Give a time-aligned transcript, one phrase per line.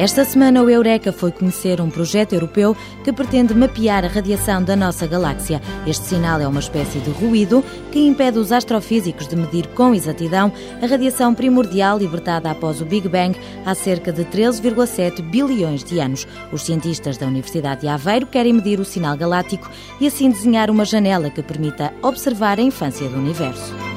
[0.00, 2.74] Esta semana, o Eureka foi conhecer um projeto europeu
[3.04, 5.60] que pretende mapear a radiação da nossa galáxia.
[5.86, 7.62] Este sinal é uma espécie de ruído
[7.92, 13.10] que impede os astrofísicos de medir com exatidão a radiação primordial libertada após o Big
[13.10, 16.26] Bang há cerca de 13,7 bilhões de anos.
[16.50, 20.86] Os cientistas da Universidade de Aveiro querem medir o sinal galáctico e assim desenhar uma
[20.86, 23.89] janela que permita observar a infância do universo.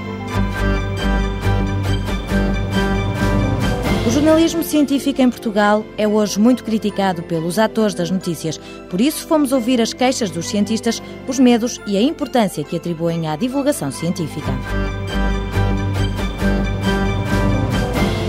[4.14, 8.60] Jornalismo científico em Portugal é hoje muito criticado pelos atores das notícias.
[8.88, 13.28] Por isso, fomos ouvir as queixas dos cientistas, os medos e a importância que atribuem
[13.28, 14.52] à divulgação científica.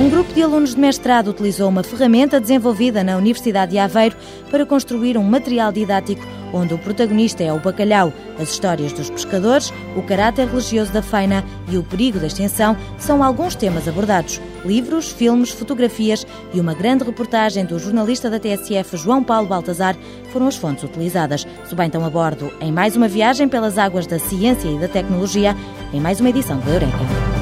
[0.01, 4.17] Um grupo de alunos de mestrado utilizou uma ferramenta desenvolvida na Universidade de Aveiro
[4.51, 6.25] para construir um material didático
[6.55, 8.13] onde o protagonista é o bacalhau.
[8.39, 13.23] As histórias dos pescadores, o caráter religioso da faina e o perigo da extinção são
[13.23, 14.41] alguns temas abordados.
[14.65, 19.97] Livros, filmes, fotografias e uma grande reportagem do jornalista da TSF João Paulo Baltazar
[20.33, 21.47] foram as fontes utilizadas.
[21.69, 25.57] Suba então a bordo em mais uma viagem pelas águas da ciência e da tecnologia,
[25.93, 27.34] em mais uma edição do Eureka.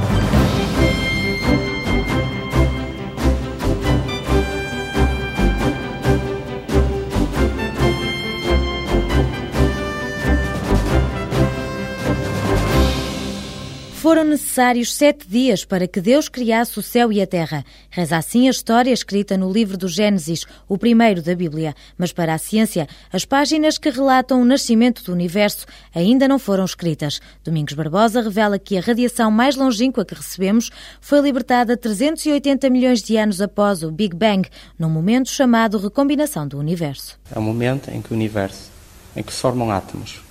[14.33, 17.62] Necessários sete dias para que Deus criasse o céu e a terra.
[17.91, 21.74] Reza assim a história escrita no livro do Gênesis, o primeiro da Bíblia.
[21.98, 26.64] Mas para a ciência, as páginas que relatam o nascimento do universo ainda não foram
[26.64, 27.20] escritas.
[27.44, 33.19] Domingos Barbosa revela que a radiação mais longínqua que recebemos foi libertada 380 milhões de
[33.19, 37.19] anos após o Big Bang, num momento chamado recombinação do universo.
[37.30, 38.70] É o momento em que o universo,
[39.14, 40.22] em que se formam átomos,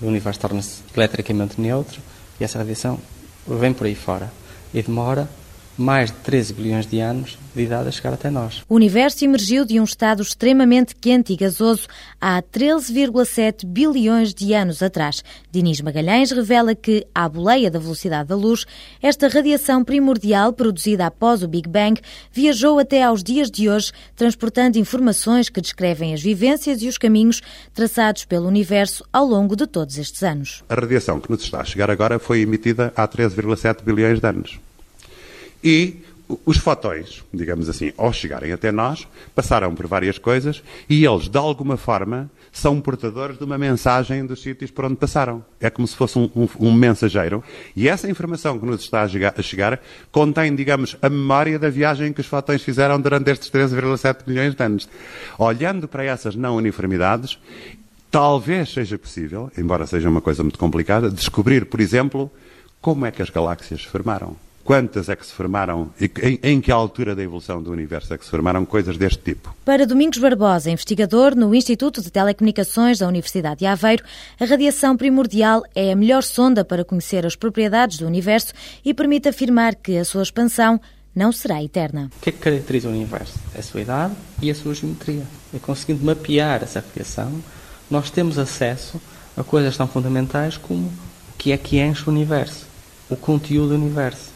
[0.00, 2.00] o universo torna-se eletricamente neutro
[2.40, 2.98] e essa radiação
[3.46, 4.32] vem por aí fora
[4.72, 5.28] e demora
[5.76, 8.62] mais de 13 bilhões de anos de idade a chegar até nós.
[8.68, 11.88] O universo emergiu de um estado extremamente quente e gasoso
[12.20, 15.24] há 13,7 bilhões de anos atrás.
[15.50, 18.66] Dinis Magalhães revela que, à boleia da velocidade da luz,
[19.02, 22.00] esta radiação primordial produzida após o Big Bang
[22.32, 27.40] viajou até aos dias de hoje, transportando informações que descrevem as vivências e os caminhos
[27.74, 30.62] traçados pelo universo ao longo de todos estes anos.
[30.68, 34.69] A radiação que nos está a chegar agora foi emitida há 13,7 bilhões de anos.
[35.62, 36.02] E
[36.46, 41.38] os fotões, digamos assim, ao chegarem até nós, passaram por várias coisas e eles, de
[41.38, 45.44] alguma forma, são portadores de uma mensagem dos sítios por onde passaram.
[45.60, 47.42] É como se fosse um, um, um mensageiro.
[47.76, 52.20] E essa informação que nos está a chegar contém, digamos, a memória da viagem que
[52.20, 54.88] os fotões fizeram durante estes 13,7 milhões de anos.
[55.38, 57.38] Olhando para essas não uniformidades,
[58.10, 62.30] talvez seja possível, embora seja uma coisa muito complicada, descobrir, por exemplo,
[62.80, 64.36] como é que as galáxias se formaram
[64.70, 68.16] quantas é que se formaram e em, em, que altura da evolução do universo é
[68.16, 69.52] que se formaram coisas deste tipo.
[69.64, 74.04] Para Domingos Barbosa, investigador no Instituto de Telecomunicações da Universidade de Aveiro,
[74.38, 78.52] a radiação primordial é a melhor sonda para conhecer as propriedades do universo
[78.84, 80.80] e permite afirmar que a sua expansão
[81.12, 82.08] não será eterna.
[82.18, 83.40] O que é que caracteriza o universo?
[83.52, 85.24] É a sua idade e a sua geometria.
[85.52, 87.42] E conseguindo mapear essa radiação,
[87.90, 89.00] nós temos acesso
[89.36, 90.92] a coisas tão fundamentais como o
[91.36, 92.66] que é que enche o universo,
[93.08, 94.30] o conteúdo do universo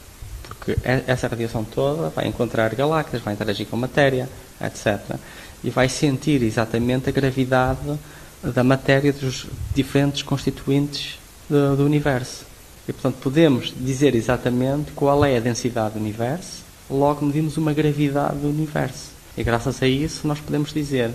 [0.46, 4.28] porque essa radiação toda vai encontrar galáxias, vai interagir com matéria,
[4.60, 5.16] etc.
[5.62, 7.98] E vai sentir exatamente a gravidade
[8.42, 11.18] da matéria dos diferentes constituintes
[11.48, 12.44] do, do universo.
[12.86, 18.36] E, portanto, podemos dizer exatamente qual é a densidade do universo, logo medimos uma gravidade
[18.36, 19.12] do universo.
[19.36, 21.10] E graças a isso nós podemos dizer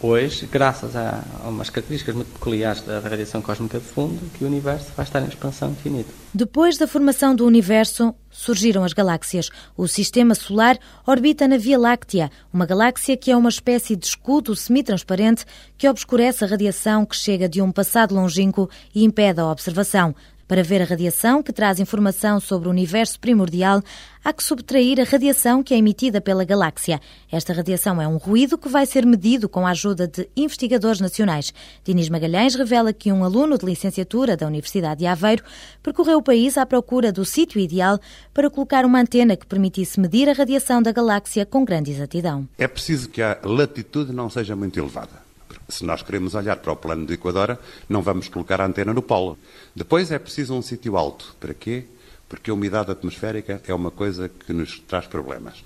[0.00, 4.92] hoje, graças a, umas características muito peculiares da radiação cósmica de fundo, que o universo
[4.96, 6.10] vai estar em expansão infinita.
[6.34, 9.50] Depois da formação do universo, surgiram as galáxias.
[9.76, 14.56] O sistema solar orbita na Via Láctea, uma galáxia que é uma espécie de escudo
[14.56, 15.44] semitransparente
[15.76, 20.14] que obscurece a radiação que chega de um passado longínquo e impede a observação.
[20.52, 23.82] Para ver a radiação que traz informação sobre o universo primordial,
[24.22, 27.00] há que subtrair a radiação que é emitida pela galáxia.
[27.32, 31.54] Esta radiação é um ruído que vai ser medido com a ajuda de investigadores nacionais.
[31.82, 35.42] Dinis Magalhães revela que um aluno de licenciatura da Universidade de Aveiro
[35.82, 37.98] percorreu o país à procura do sítio ideal
[38.34, 42.46] para colocar uma antena que permitisse medir a radiação da galáxia com grande exatidão.
[42.58, 45.31] É preciso que a latitude não seja muito elevada
[45.72, 47.58] se nós queremos olhar para o plano do Equador,
[47.88, 49.38] não vamos colocar a antena no polo.
[49.74, 51.34] Depois é preciso um sítio alto.
[51.40, 51.84] Para quê?
[52.28, 55.64] Porque a umidade atmosférica é uma coisa que nos traz problemas.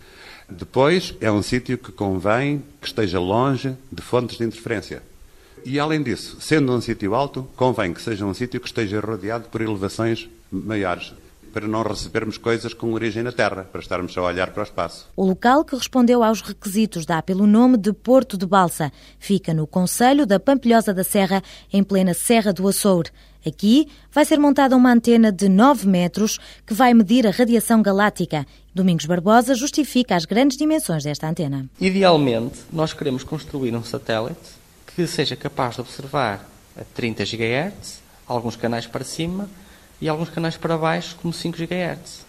[0.49, 5.03] Depois é um sítio que convém que esteja longe de fontes de interferência.
[5.65, 9.49] E além disso, sendo um sítio alto, convém que seja um sítio que esteja rodeado
[9.49, 11.13] por elevações maiores,
[11.57, 14.63] para não recebermos coisas com origem na Terra, para estarmos só a olhar para o
[14.63, 15.09] espaço.
[15.17, 18.93] O local que respondeu aos requisitos dá pelo nome de Porto de Balsa.
[19.19, 21.43] Fica no Conselho da Pampilhosa da Serra,
[21.73, 23.09] em plena Serra do Açoure.
[23.47, 28.47] Aqui vai ser montada uma antena de 9 metros que vai medir a radiação galáctica.
[28.75, 31.65] Domingos Barbosa justifica as grandes dimensões desta antena.
[31.81, 34.37] Idealmente, nós queremos construir um satélite
[34.95, 36.47] que seja capaz de observar
[36.79, 39.49] a 30 GHz, alguns canais para cima
[40.01, 42.27] e alguns canais para baixo, como 5 GHz,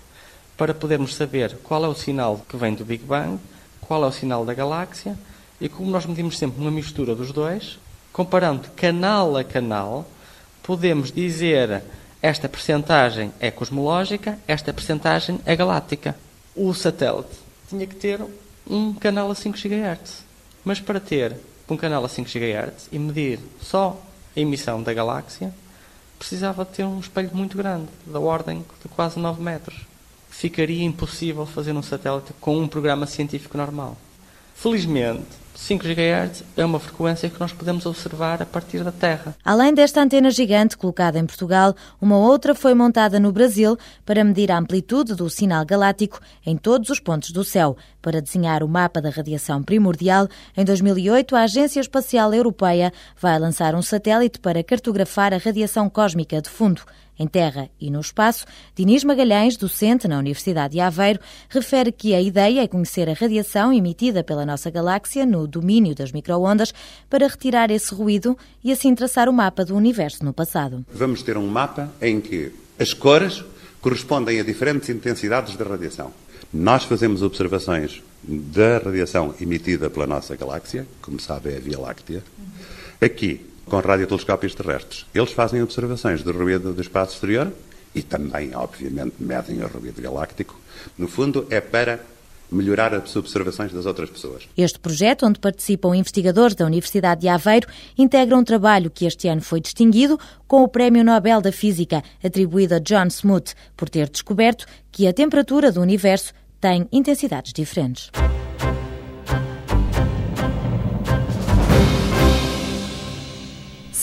[0.55, 3.39] para podermos saber qual é o sinal que vem do Big Bang,
[3.81, 5.17] qual é o sinal da galáxia
[5.59, 7.79] e como nós medimos sempre uma mistura dos dois,
[8.11, 10.05] comparando canal a canal,
[10.63, 11.83] podemos dizer
[12.21, 16.15] esta percentagem é cosmológica, esta percentagem é galáctica.
[16.55, 17.37] O satélite
[17.69, 18.19] tinha que ter
[18.69, 20.23] um canal a 5 GHz.
[20.65, 21.35] Mas para ter
[21.69, 24.01] um canal a 5 GHz e medir só
[24.35, 25.53] a emissão da galáxia,
[26.17, 29.75] precisava ter um espelho muito grande, da ordem de quase 9 metros.
[30.29, 33.97] Ficaria impossível fazer um satélite com um programa científico normal.
[34.59, 35.21] Felizmente,
[35.53, 39.35] 5 GHz é uma frequência que nós podemos observar a partir da Terra.
[39.45, 44.51] Além desta antena gigante colocada em Portugal, uma outra foi montada no Brasil para medir
[44.51, 47.77] a amplitude do sinal galáctico em todos os pontos do céu.
[48.01, 50.27] Para desenhar o mapa da radiação primordial,
[50.57, 56.41] em 2008 a Agência Espacial Europeia vai lançar um satélite para cartografar a radiação cósmica
[56.41, 56.81] de fundo.
[57.19, 61.19] Em terra e no espaço, Dinis Magalhães, docente na Universidade de Aveiro,
[61.49, 66.11] refere que a ideia é conhecer a radiação emitida pela nossa galáxia no domínio das
[66.11, 66.73] microondas
[67.09, 70.85] para retirar esse ruído e assim traçar o mapa do universo no passado.
[70.93, 73.43] Vamos ter um mapa em que as cores
[73.81, 76.11] correspondem a diferentes intensidades de radiação.
[76.53, 82.23] Nós fazemos observações da radiação emitida pela nossa galáxia, como sabe é a Via Láctea.
[83.01, 85.05] Aqui, com radiotelescópios terrestres.
[85.13, 87.51] Eles fazem observações do ruído do espaço exterior
[87.93, 90.59] e também, obviamente, medem o ruído galáctico.
[90.97, 91.99] No fundo, é para
[92.49, 94.47] melhorar as observações das outras pessoas.
[94.55, 97.67] Este projeto, onde participam investigadores da Universidade de Aveiro,
[97.97, 100.17] integra um trabalho que este ano foi distinguido
[100.47, 105.13] com o Prémio Nobel da Física, atribuído a John Smoot, por ter descoberto que a
[105.13, 108.09] temperatura do universo tem intensidades diferentes.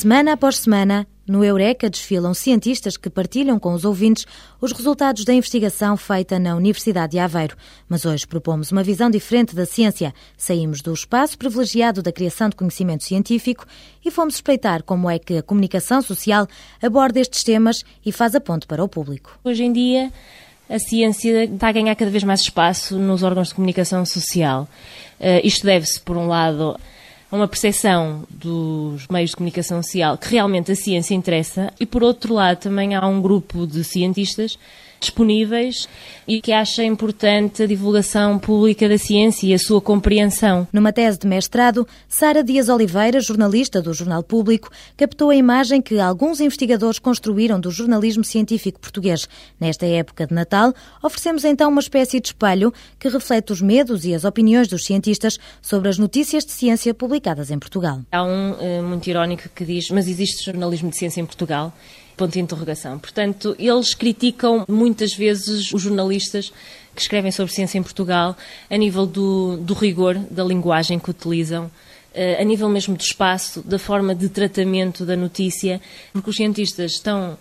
[0.05, 4.27] Semana após semana, no Eureka desfilam cientistas que partilham com os ouvintes
[4.61, 7.57] os resultados da investigação feita na Universidade de Aveiro.
[7.89, 10.13] Mas hoje propomos uma visão diferente da ciência.
[10.37, 13.65] Saímos do espaço privilegiado da criação de conhecimento científico
[14.05, 16.47] e fomos espreitar como é que a comunicação social
[16.83, 19.39] aborda estes temas e faz a ponte para o público.
[19.43, 20.13] Hoje em dia,
[20.69, 24.69] a ciência está a ganhar cada vez mais espaço nos órgãos de comunicação social.
[25.19, 26.79] Uh, isto deve-se, por um lado,
[27.35, 32.33] uma percepção dos meios de comunicação social que realmente a ciência interessa e, por outro
[32.33, 34.59] lado, também há um grupo de cientistas
[35.01, 35.89] disponíveis
[36.27, 40.67] e que acha importante a divulgação pública da ciência e a sua compreensão.
[40.73, 46.01] Numa tese de mestrado, Sara Dias Oliveira, jornalista do Jornal Público, captou a imagem que
[46.01, 49.29] alguns investigadores construíram do jornalismo científico português.
[49.61, 54.15] Nesta época de Natal, oferecemos então uma espécie de espelho que reflete os medos e
[54.15, 58.01] as opiniões dos cientistas sobre as notícias de ciência publicadas em Portugal.
[58.11, 61.73] Há um uh, muito irónico que diz: Mas existe jornalismo de ciência em Portugal?
[62.17, 62.99] Ponto de interrogação.
[62.99, 66.53] Portanto, eles criticam muitas vezes os jornalistas
[66.95, 68.37] que escrevem sobre ciência em Portugal
[68.71, 71.69] a nível do, do rigor da linguagem que utilizam,
[72.15, 75.81] eh, a nível mesmo do espaço, da forma de tratamento da notícia,
[76.13, 77.37] porque os cientistas estão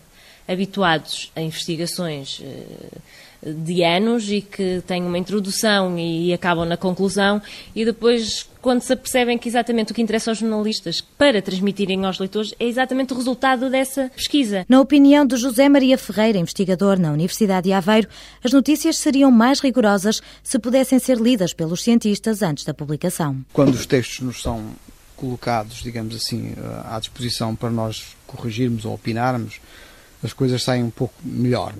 [0.48, 2.98] habituados a investigações eh,
[3.46, 7.42] de anos e que têm uma introdução e acabam na conclusão
[7.76, 12.18] e depois quando se apercebem que exatamente o que interessa aos jornalistas para transmitirem aos
[12.18, 14.66] leitores é exatamente o resultado dessa pesquisa.
[14.70, 18.08] Na opinião de José Maria Ferreira, investigador na Universidade de Aveiro,
[18.42, 23.44] as notícias seriam mais rigorosas se pudessem ser lidas pelos cientistas antes da publicação.
[23.52, 24.64] Quando os textos nos são
[25.18, 26.54] colocados, digamos assim,
[26.86, 29.60] à disposição para nós corrigirmos ou opinarmos,
[30.24, 31.74] as coisas saem um pouco melhor.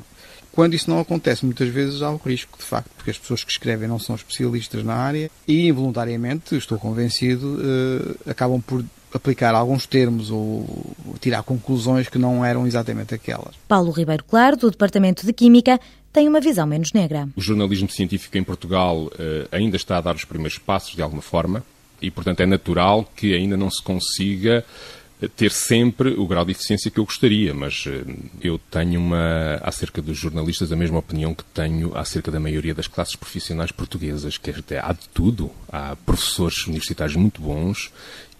[0.54, 3.52] Quando isso não acontece, muitas vezes há o risco, de facto, porque as pessoas que
[3.52, 9.88] escrevem não são especialistas na área e, involuntariamente, estou convencido, eh, acabam por aplicar alguns
[9.88, 13.56] termos ou tirar conclusões que não eram exatamente aquelas.
[13.68, 15.80] Paulo Ribeiro Claro, do Departamento de Química,
[16.12, 17.28] tem uma visão menos negra.
[17.36, 21.24] O jornalismo científico em Portugal eh, ainda está a dar os primeiros passos, de alguma
[21.24, 21.64] forma,
[22.00, 24.64] e, portanto, é natural que ainda não se consiga
[25.30, 28.04] ter sempre o grau de eficiência que eu gostaria, mas eh,
[28.42, 32.88] eu tenho uma, acerca dos jornalistas, a mesma opinião que tenho acerca da maioria das
[32.88, 35.52] classes profissionais portuguesas, que há de tudo.
[35.72, 37.92] Há professores universitários muito bons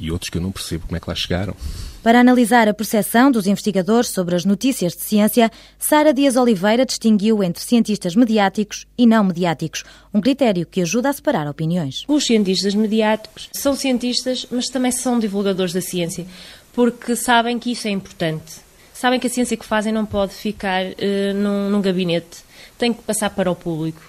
[0.04, 1.56] e outros que eu não percebo como é que lá chegaram.
[2.04, 7.42] Para analisar a percepção dos investigadores sobre as notícias de ciência, Sara Dias Oliveira distinguiu
[7.42, 12.04] entre cientistas mediáticos e não mediáticos, um critério que ajuda a separar opiniões.
[12.06, 16.26] Os cientistas mediáticos são cientistas, mas também são divulgadores da ciência,
[16.74, 18.62] porque sabem que isso é importante.
[18.94, 22.44] Sabem que a ciência que fazem não pode ficar uh, num, num gabinete,
[22.78, 24.02] tem que passar para o público.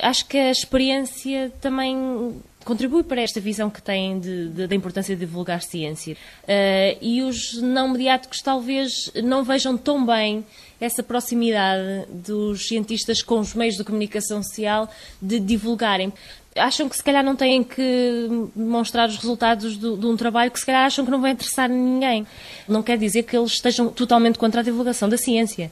[0.00, 2.34] Acho que a experiência também
[2.66, 4.20] contribui para esta visão que têm
[4.68, 6.14] da importância de divulgar ciência.
[6.42, 10.44] Uh, e os não mediáticos talvez não vejam tão bem
[10.80, 14.90] essa proximidade dos cientistas com os meios de comunicação social
[15.22, 16.12] de divulgarem.
[16.56, 20.58] Acham que se calhar não têm que mostrar os resultados do, de um trabalho que
[20.58, 22.26] se calhar acham que não vai interessar ninguém.
[22.66, 25.70] Não quer dizer que eles estejam totalmente contra a divulgação da ciência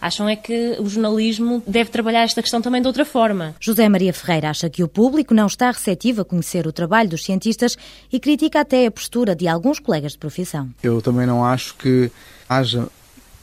[0.00, 3.54] acham é que o jornalismo deve trabalhar esta questão também de outra forma.
[3.60, 7.24] José Maria Ferreira acha que o público não está receptivo a conhecer o trabalho dos
[7.24, 7.76] cientistas
[8.12, 10.68] e critica até a postura de alguns colegas de profissão.
[10.82, 12.10] Eu também não acho que
[12.48, 12.88] haja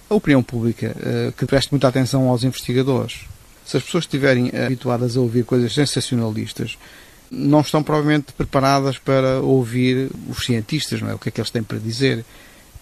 [0.09, 3.25] a opinião pública uh, que preste muita atenção aos investigadores.
[3.65, 6.77] Se as pessoas estiverem habituadas a ouvir coisas sensacionalistas,
[7.31, 11.15] não estão provavelmente preparadas para ouvir os cientistas, não é?
[11.15, 12.23] O que é que eles têm para dizer.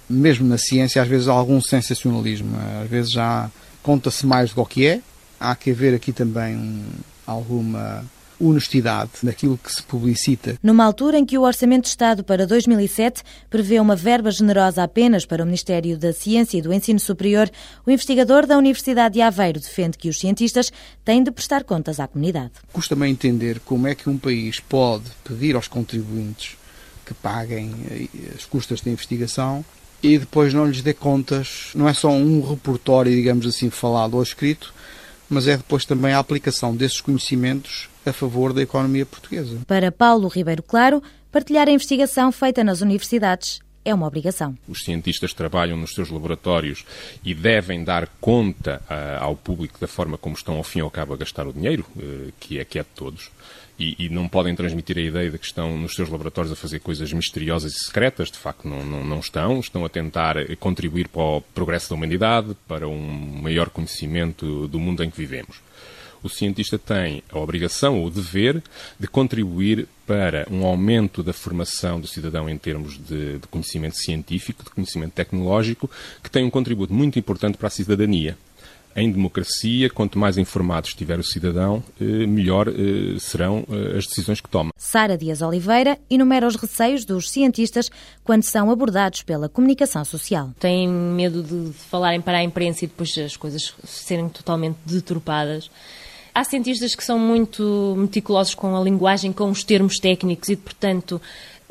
[0.09, 2.55] Mesmo na ciência, às vezes há algum sensacionalismo.
[2.83, 3.49] Às vezes já
[3.81, 5.01] conta-se mais do que é.
[5.39, 6.83] Há que haver aqui também
[7.25, 8.03] alguma
[8.39, 10.57] honestidade naquilo que se publicita.
[10.61, 15.25] Numa altura em que o Orçamento de Estado para 2007 prevê uma verba generosa apenas
[15.25, 17.49] para o Ministério da Ciência e do Ensino Superior,
[17.85, 20.71] o investigador da Universidade de Aveiro defende que os cientistas
[21.05, 22.51] têm de prestar contas à comunidade.
[22.71, 26.57] Custa-me entender como é que um país pode pedir aos contribuintes
[27.05, 29.63] que paguem eh, as custas da investigação
[30.03, 31.69] e depois não lhes dê contas.
[31.73, 34.73] Não é só um repertório, digamos assim, falado ou escrito,
[35.29, 39.59] mas é depois também a aplicação desses conhecimentos a favor da economia portuguesa.
[39.65, 44.57] Para Paulo Ribeiro Claro, partilhar a investigação feita nas universidades é uma obrigação.
[44.67, 46.85] Os cientistas trabalham nos seus laboratórios
[47.23, 50.91] e devem dar conta uh, ao público da forma como estão, ao fim e ao
[50.91, 53.29] cabo, a gastar o dinheiro, uh, que, é, que é de todos.
[53.77, 56.79] E, e, não podem transmitir a ideia de que estão nos seus laboratórios a fazer
[56.79, 58.29] coisas misteriosas e secretas.
[58.29, 59.59] De facto, não, não, não estão.
[59.59, 65.03] Estão a tentar contribuir para o progresso da humanidade, para um maior conhecimento do mundo
[65.03, 65.57] em que vivemos
[66.23, 68.63] o cientista tem a obrigação ou o dever
[68.97, 74.63] de contribuir para um aumento da formação do cidadão em termos de, de conhecimento científico,
[74.63, 75.91] de conhecimento tecnológico,
[76.23, 78.37] que tem um contributo muito importante para a cidadania
[78.95, 84.39] em democracia, quanto mais informado estiver o cidadão, eh, melhor eh, serão eh, as decisões
[84.39, 84.71] que toma.
[84.77, 87.89] Sara Dias Oliveira enumera os receios dos cientistas
[88.23, 90.51] quando são abordados pela comunicação social.
[90.59, 95.69] Têm medo de falarem para a imprensa e depois as coisas serem totalmente deturpadas.
[96.35, 101.21] Há cientistas que são muito meticulosos com a linguagem, com os termos técnicos e, portanto,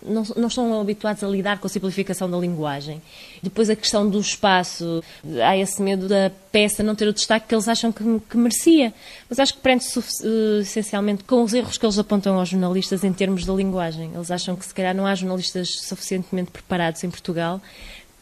[0.04, 3.00] não, não estão habituados a lidar com a simplificação da linguagem.
[3.42, 5.02] Depois a questão do espaço,
[5.44, 8.92] há esse medo da peça não ter o destaque que eles acham que, que merecia.
[9.28, 13.12] Mas acho que prende-se uh, essencialmente com os erros que eles apontam aos jornalistas em
[13.12, 14.10] termos da linguagem.
[14.14, 17.60] Eles acham que se calhar não há jornalistas suficientemente preparados em Portugal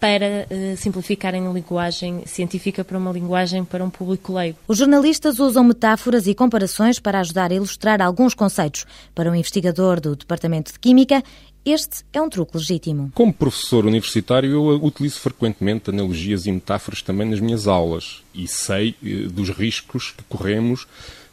[0.00, 4.59] para uh, simplificarem a linguagem científica para uma linguagem para um público leigo.
[4.66, 8.87] Os jornalistas usam metáforas e comparações para ajudar a ilustrar alguns conceitos.
[9.14, 11.23] Para um investigador do Departamento de Química,
[11.64, 13.12] este é um truque legítimo.
[13.14, 18.97] Como professor universitário, eu utilizo frequentemente analogias e metáforas também nas minhas aulas e sei
[19.02, 20.87] uh, dos riscos que corremos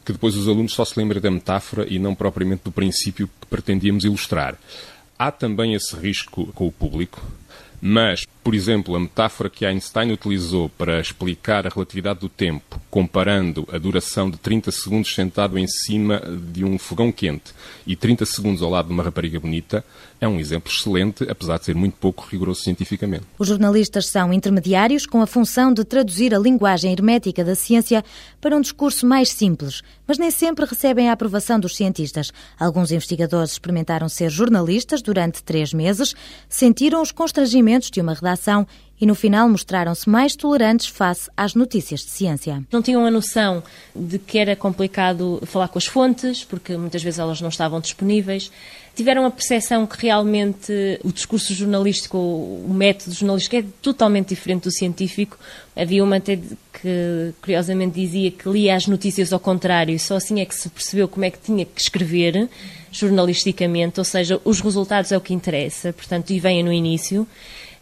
[0.04, 3.46] que depois os alunos só se lembrem da metáfora e não propriamente do princípio que
[3.46, 4.56] pretendíamos ilustrar.
[5.18, 7.22] Há também esse risco com o público,
[7.78, 13.68] mas, por exemplo, a metáfora que Einstein utilizou para explicar a relatividade do tempo, comparando
[13.70, 17.52] a duração de 30 segundos sentado em cima de um fogão quente
[17.86, 19.84] e 30 segundos ao lado de uma rapariga bonita,
[20.18, 23.24] é um exemplo excelente, apesar de ser muito pouco rigoroso cientificamente.
[23.38, 28.02] Os jornalistas são intermediários com a função de traduzir a linguagem hermética da ciência
[28.40, 32.32] para um discurso mais simples, mas nem sempre recebem a aprovação dos cientistas.
[32.58, 36.14] Alguns investigadores experimentaram ser jornalistas durante três meses,
[36.48, 38.37] sentiram os constrangimentos de uma redação
[39.00, 42.62] e no final mostraram-se mais tolerantes face às notícias de ciência.
[42.72, 43.62] Não tinham a noção
[43.94, 48.50] de que era complicado falar com as fontes, porque muitas vezes elas não estavam disponíveis.
[48.96, 50.72] Tiveram a percepção que realmente
[51.04, 55.38] o discurso jornalístico, o método jornalístico é totalmente diferente do científico.
[55.76, 60.40] Havia uma até que curiosamente dizia que lia as notícias ao contrário e só assim
[60.40, 62.48] é que se percebeu como é que tinha que escrever
[62.90, 67.26] jornalisticamente, ou seja, os resultados é o que interessa, portanto, e vem no início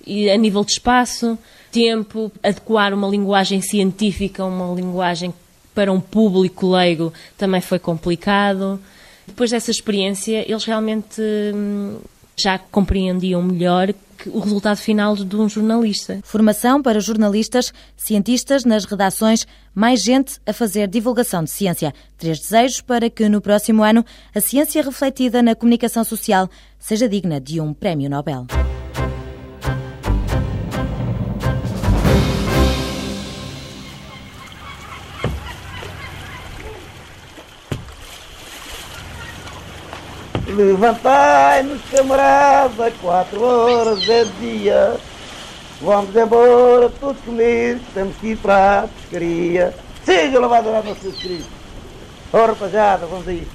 [0.06, 1.38] e a nível de espaço,
[1.72, 5.34] tempo, adequar uma linguagem científica a uma linguagem
[5.74, 8.80] para um público leigo também foi complicado.
[9.26, 11.20] Depois dessa experiência, eles realmente
[11.54, 11.98] hum,
[12.36, 13.92] já compreendiam melhor
[14.26, 16.20] o resultado final de um jornalista.
[16.22, 21.92] Formação para jornalistas, cientistas nas redações, mais gente a fazer divulgação de ciência.
[22.16, 26.48] Três desejos para que no próximo ano a ciência refletida na comunicação social
[26.78, 28.46] seja digna de um prémio Nobel.
[40.46, 44.96] Levantai-nos, camarada, quatro horas é dia.
[45.80, 49.74] Vamos embora, todos comigo, temos que ir para a pescaria.
[50.04, 51.50] Seja louvado a nosso Cristo.
[52.32, 53.46] Ora, rapaziada, vamos aí.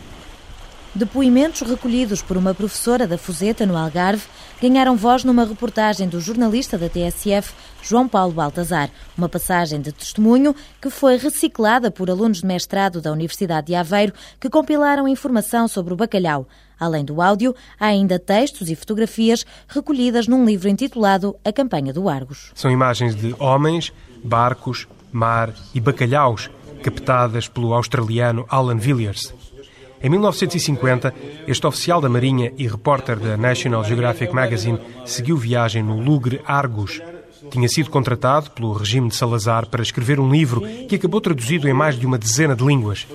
[0.93, 4.23] Depoimentos recolhidos por uma professora da Fuseta, no Algarve,
[4.61, 7.51] ganharam voz numa reportagem do jornalista da TSF,
[7.81, 8.91] João Paulo Baltazar.
[9.17, 14.13] Uma passagem de testemunho que foi reciclada por alunos de mestrado da Universidade de Aveiro
[14.39, 16.47] que compilaram informação sobre o bacalhau.
[16.79, 22.07] Além do áudio, há ainda textos e fotografias recolhidas num livro intitulado A Campanha do
[22.07, 22.51] Argos.
[22.53, 23.91] São imagens de homens,
[24.23, 26.51] barcos, mar e bacalhaus
[26.83, 29.33] captadas pelo australiano Alan Villiers.
[30.03, 31.13] Em 1950,
[31.47, 36.99] este oficial da Marinha e repórter da National Geographic Magazine seguiu viagem no Lugre Argus.
[37.51, 41.73] Tinha sido contratado pelo regime de Salazar para escrever um livro que acabou traduzido em
[41.73, 43.05] mais de uma dezena de línguas.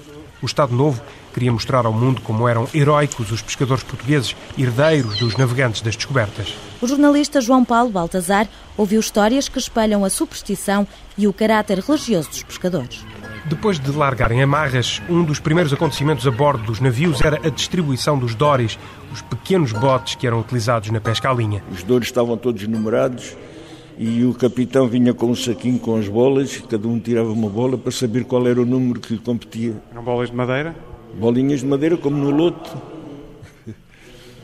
[0.41, 1.03] O Estado Novo
[1.35, 6.55] queria mostrar ao mundo como eram heróicos os pescadores portugueses, herdeiros dos navegantes das descobertas.
[6.81, 10.87] O jornalista João Paulo Baltazar ouviu histórias que espelham a superstição
[11.19, 13.05] e o caráter religioso dos pescadores.
[13.49, 18.19] Depois de largarem amarras, um dos primeiros acontecimentos a bordo dos navios era a distribuição
[18.19, 18.77] dos doris,
[19.13, 21.63] os pequenos botes que eram utilizados na pesca à linha.
[21.71, 23.37] Os doris estavam todos numerados
[23.97, 27.79] e o capitão vinha com um saquinho com as bolas, cada um tirava uma bola
[27.79, 29.75] para saber qual era o número que competia.
[29.93, 30.75] Eram bolas de madeira?
[31.15, 32.69] Bolinhas de madeira, como no lote.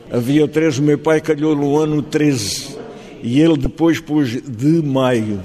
[0.09, 2.77] Havia três, o meu pai calhou no ano 13
[3.21, 5.41] e ele depois pôs de maio.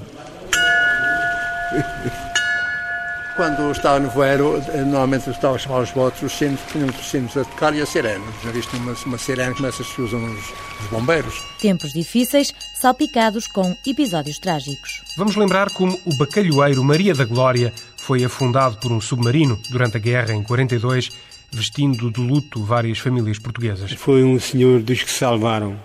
[3.39, 7.37] Quando estava no voeiro, normalmente estava a chamar os botes, os sinos, tinham os sinos
[7.37, 8.25] a tocar e a sirene.
[8.43, 11.41] Já viste uma, uma sirene como essas que usam os, os bombeiros.
[11.57, 15.01] Tempos difíceis, salpicados com episódios trágicos.
[15.15, 20.01] Vamos lembrar como o bacalhoeiro Maria da Glória foi afundado por um submarino durante a
[20.01, 21.07] guerra em 42,
[21.49, 23.93] vestindo de luto várias famílias portuguesas.
[23.93, 25.79] Foi um senhor dos que salvaram.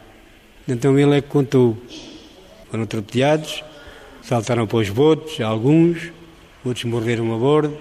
[0.67, 1.79] Então ele é que contou.
[2.69, 3.63] Foram trapeados,
[4.23, 6.11] saltaram para os botes, alguns,
[6.65, 7.77] outros morreram a bordo.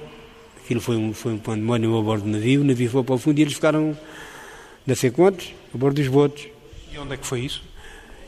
[0.63, 2.61] Aquilo foi um, foi um pandemónio a bordo do navio.
[2.61, 3.97] O navio foi para o fundo e eles ficaram,
[4.85, 6.47] não sei quantos, a bordo dos botes.
[6.93, 7.63] E onde é que foi isso?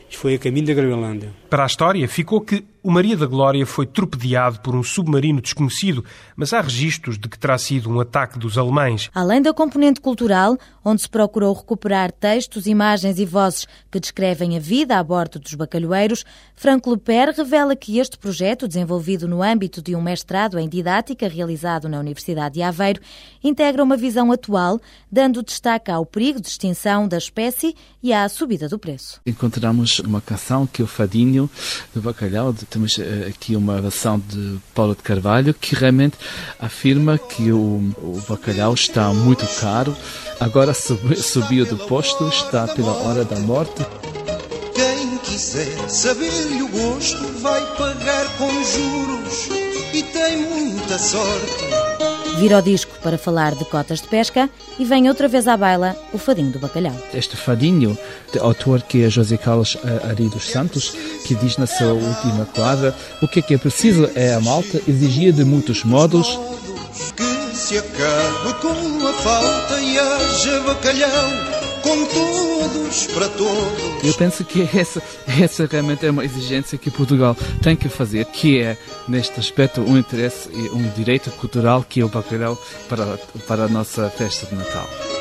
[0.08, 1.30] Isto foi a caminho da Gravelândia.
[1.50, 6.04] Para a história, ficou que o Maria da Glória foi torpedeado por um submarino desconhecido,
[6.36, 9.10] mas há registros de que terá sido um ataque dos alemães.
[9.12, 14.60] Além da componente cultural, onde se procurou recuperar textos, imagens e vozes que descrevem a
[14.60, 19.96] vida a bordo dos bacalhoeiros, Franco Leper revela que este projeto, desenvolvido no âmbito de
[19.96, 23.00] um mestrado em didática realizado na Universidade de Aveiro,
[23.42, 28.68] integra uma visão atual, dando destaque ao perigo de extinção da espécie e à subida
[28.68, 29.20] do preço.
[29.26, 31.50] Encontramos uma canção que é o Fadinho
[31.92, 36.18] do Bacalhau, temos aqui uma versão de Paulo de Carvalho que realmente
[36.60, 39.96] afirma que o, o bacalhau está muito caro,
[40.38, 43.82] agora subiu do posto, está pela hora da morte.
[45.36, 49.48] Quiser saber-lhe o gosto vai pagar com juros
[49.92, 52.38] e tem muita sorte.
[52.38, 55.94] Vira o disco para falar de cotas de pesca e vem outra vez à baila
[56.14, 56.96] o Fadinho do Bacalhau.
[57.12, 57.98] Este Fadinho,
[58.32, 59.76] de autor que é José Carlos
[60.08, 60.96] Ari dos Santos,
[61.26, 64.80] que diz na sua última quadra o que é que é preciso é a malta
[64.88, 66.40] exigir de muitos modos
[67.14, 74.04] que se acabe com a falta e haja bacalhau com todos para todos.
[74.04, 75.00] Eu penso que essa,
[75.40, 79.96] essa realmente é uma exigência que Portugal tem que fazer, que é, neste aspecto, um
[79.96, 84.56] interesse e um direito cultural que é o bacalhau para, para a nossa festa de
[84.56, 85.15] Natal.